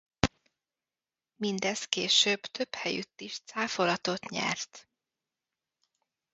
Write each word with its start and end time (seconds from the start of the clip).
Mindez 1.35 1.85
később 1.85 2.41
több 2.41 2.75
helyütt 2.75 3.21
is 3.21 3.39
cáfolatot 3.45 4.29
nyert. 4.29 4.89